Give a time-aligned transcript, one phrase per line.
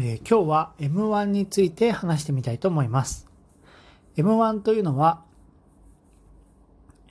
[0.00, 3.26] えー今日は M1 について話してみたいと思います。
[4.16, 5.24] M1 というのは、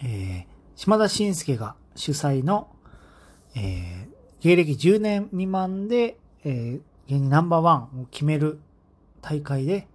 [0.01, 2.69] えー島田紳介が主催の、
[3.55, 8.61] えー芸歴10年未満で、えー芸人ナンバーワンを決める
[9.21, 9.87] 大会で、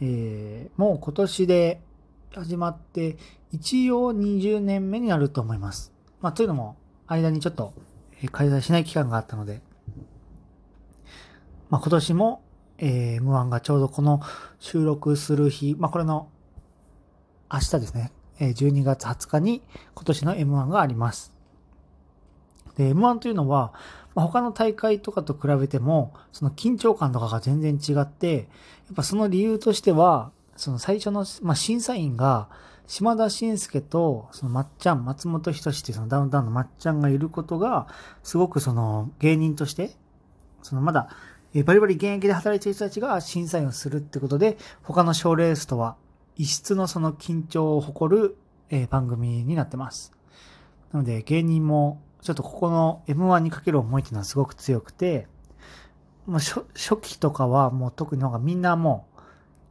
[0.00, 1.80] えもう今年で
[2.34, 3.16] 始まって、
[3.52, 5.92] 一応20年目になると思います。
[6.20, 6.76] まあ、というのも、
[7.06, 7.72] 間にちょっと、
[8.32, 9.60] 開催しない期間があったので、
[11.70, 12.42] まあ、今年も、
[12.78, 14.20] えー M1 がちょうどこの
[14.58, 16.28] 収録する日、まあ、これの
[17.52, 19.62] 明日ですね、えー12月20日に
[19.94, 21.34] 今年の M1 があります。
[22.76, 23.72] で、M1 というのは、
[24.14, 28.42] まあ、他の大会とかと比べても、その緊張感とかが全然違って、や
[28.92, 32.48] っぱその理由としては、その最初の、まあ、審査員が、
[32.86, 37.86] 島田紳介と、そのまっちゃん、松本人志っていうそのダウンタウンのまっちゃんがいることが、
[38.22, 39.90] すごくその芸人として、
[40.62, 41.10] そのまだ、
[41.64, 45.96] バリバリ現役で働いている人たちが審査員をするってことで、他の賞レースとは
[46.36, 48.36] 異質のその緊張を誇る、
[48.70, 50.12] え番組になってます。
[50.92, 55.26] なので芸人もちょっとここの M1 にかける思いっていうのはすごく強くて、
[56.26, 59.20] もう初期とかはもう特になんかみんなもう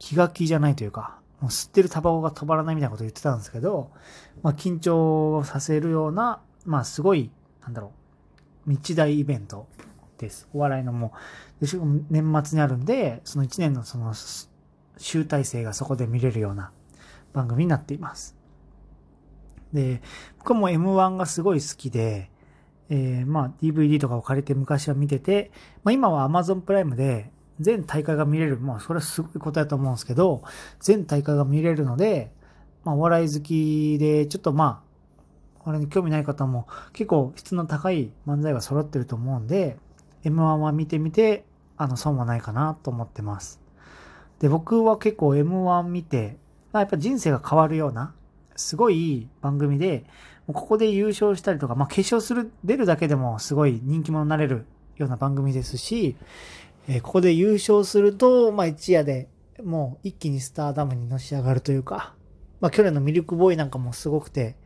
[0.00, 3.92] 気が気じゃないというか、もう吸ってるタバコが止まらないみたいなことを言ってたんですけど、
[4.42, 7.30] まあ緊張させるような、まあすごい、
[7.62, 7.92] なんだろ
[8.66, 9.68] う、日大イベント
[10.18, 10.48] です。
[10.52, 11.12] お笑いのも、
[11.60, 11.66] で
[12.10, 14.12] 年末にあるんで、その1年のその
[14.98, 16.72] 集大成がそこで見れるような
[17.32, 18.36] 番組になっています。
[19.72, 20.02] で、
[20.38, 22.30] 僕もう M1 がすごい好きで、
[22.90, 25.50] えーまあ DVD とかを借りて昔は見てて、
[25.84, 27.30] まあ今は Amazon プライムで
[27.60, 30.42] 全大会が見れる、まあそれはすごいことだと思うんですけど、
[30.80, 32.32] 全大会が見れるので、
[32.84, 34.88] まあお笑い好きで、ちょっとまあ、
[35.58, 39.76] これに興味ない方も結構質の高い漫才が揃ってると思うんで、
[40.24, 41.44] M1 は見てみて、
[41.76, 43.60] あの、損はないかなと思ってます。
[44.40, 46.36] で、僕は結構 M1 見て、
[46.72, 48.14] まあ、やっぱ人生が変わるような、
[48.56, 50.04] すごいいい番組で、
[50.46, 56.16] ここで優勝したりとか、まあ、決勝する、出るだけでもすごい人気者になれるような番組ですし、
[56.88, 59.28] えーここで優勝すると、まあ、一夜で
[59.62, 62.14] もう一気にスターダムにのし上がるというか、
[62.60, 64.56] まあ、去年のミルクボーイなんかもすごくて、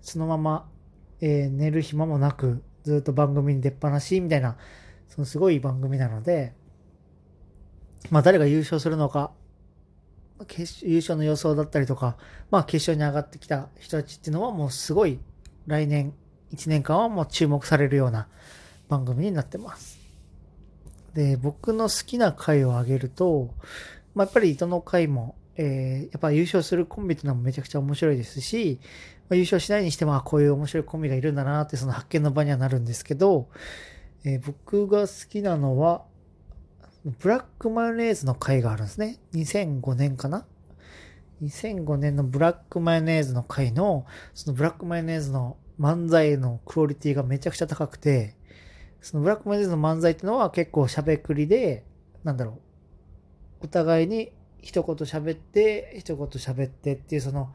[0.00, 0.68] そのまま、
[1.20, 4.56] えー寝る暇もなく、ずっと番組に出っ放し、みたいな、
[5.08, 6.54] そのすごい番組なので、
[8.10, 9.32] まあ誰が優勝するのか、
[10.46, 12.16] 決優勝の予想だったりとか、
[12.50, 15.18] まあ決勝に上がってきた人たちっていうのはもうすごい
[15.66, 16.12] 来年
[16.54, 18.28] 1年間はもう注目されるような
[18.88, 19.98] 番組になってます。
[21.14, 23.50] で、僕の好きな回を挙げると、
[24.14, 28.78] まあやっぱりどの回も、えーやっぱ優勝するコンビっていうのもめちゃくちゃ面白いですし、
[29.28, 33.48] ま、優勝しないにしても、こういう面白いコンビがいるんだなってその発見の場にはなるんですけど、
[34.24, 36.04] えー僕が好きなのは、
[37.20, 39.18] ブラックマヨネーズの回があるんですね。
[39.32, 40.44] 2005年かな
[41.42, 48.34] ?2005 年のブラックマヨネーズの回の、そのブラックマヨネーズの漫才のクオリティがめちゃくちゃ高くて、
[49.00, 51.84] そのブラックマヨネーズの漫才っていうのは結構しゃべくりで、
[52.24, 52.58] なんだろ
[53.60, 57.54] う、お互いに一言喋って、一言喋ってっていうその、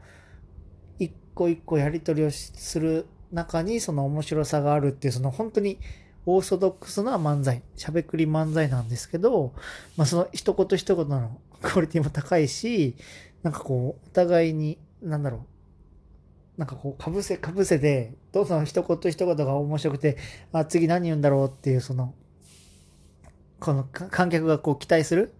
[0.98, 5.78] 一個一個やり取りをする中にその面白さがあるっていう、その本当に
[6.26, 9.52] オーソドックスな漫才、しゃべくり漫才なんですけど、
[9.96, 12.96] まあその一言一言の クオリティも高いし、
[13.42, 15.46] なんかこう、お互いに、なんだろ
[16.56, 20.16] う、なんかこう、かぶせかぶせで、どんどん一言一言が面白くて、
[20.52, 22.14] あ、次何言うんだろうっていう、その、
[23.62, 25.32] この観客がこう期待する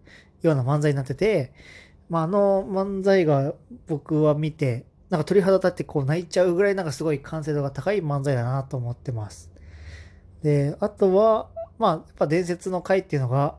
[0.43, 1.53] ような漫才になってて、
[2.09, 3.55] まああの漫才が
[3.89, 9.52] 僕は見て、なんか鳥肌立ってこう泣いちゃうぐらいなんかすごい完成度が高い漫才だなと思ってます。
[10.43, 11.49] で、あとは、
[11.79, 13.57] まあ、やっぱ伝説の回っていうのが、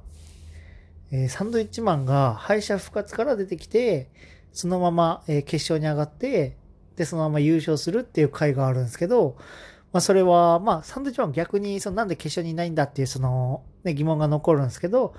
[1.11, 4.09] えーサンドイッチマンが敗者復活から出てきて、
[4.51, 6.57] そのまま、えー決勝に上がって、
[6.95, 9.37] で、そのまま優勝するっていう回があるんですけど、
[9.91, 15.13] まあ、それは、まあ、サンドイッチマン逆に、そのなんで決勝にいないんだっていう、その、ね、疑問が残るんですけど、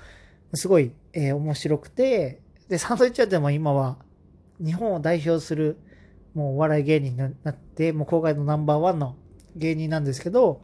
[0.54, 3.98] すごい、えー面白くて、で、サンドイッチマンでも今は、
[4.64, 5.78] 日本を代表する、
[6.34, 9.16] もうお笑い芸人になって、もう郊外のナンバーワンの
[9.54, 10.60] 芸人なんですけど、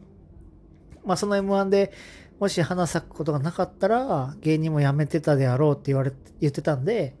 [1.05, 1.91] まあその M1 で
[2.39, 7.15] もし花咲くことがなかったら芸人も辞めてたであろうって言われ、言ってたんで、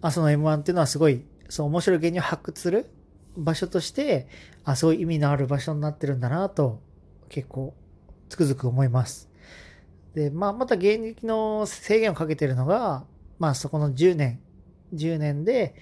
[0.00, 2.86] あその M1 っていうのはすごい、そう面白い芸人を発掘する
[3.36, 4.28] 場所として、
[4.64, 6.80] あ、すごいう意味のある場所になってるんだなと
[7.28, 7.74] 結構
[8.28, 9.28] つくづく思います。
[10.14, 13.04] で、まあまた芸人の制限をかけてるのが、
[13.40, 14.40] まあそこの10年、
[14.94, 15.74] 10年で、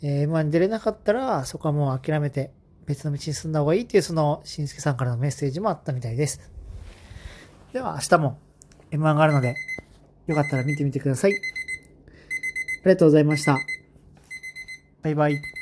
[0.00, 2.52] えー M1 に出れなかったらそこはもう諦めて
[2.86, 6.57] 別の道に進んだ方がいいっていうそのしんすけさんからのメッセージもあったみたいです。
[7.72, 8.38] では明日も
[8.90, 9.54] M1 があるので、
[10.26, 11.32] よかったら見てみてください。
[11.32, 11.34] あ
[12.84, 13.58] りがとうございました。
[15.02, 15.57] バイバイ。